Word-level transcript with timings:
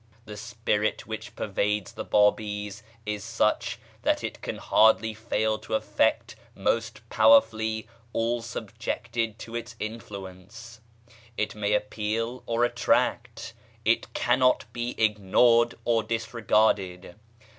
The 0.25 0.35
spirit 0.35 1.05
which 1.05 1.35
pervades 1.35 1.91
the 1.91 2.03
Bábís 2.03 2.81
is 3.05 3.23
such 3.23 3.77
that 4.01 4.23
it 4.23 4.41
can 4.41 4.57
hardly 4.57 5.13
fail 5.13 5.59
to 5.59 5.75
affect 5.75 6.35
most 6.55 7.07
powerfully 7.11 7.87
all 8.11 8.41
subjected 8.41 9.37
to 9.37 9.55
its 9.55 9.75
influence. 9.79 10.81
It 11.37 11.53
may 11.53 11.75
appal 11.75 12.41
or 12.47 12.65
attract: 12.65 13.53
it 13.85 14.11
cannot 14.15 14.65
be 14.73 14.95
ignored 14.97 15.75
or 15.85 16.01
disregarded. 16.01 17.13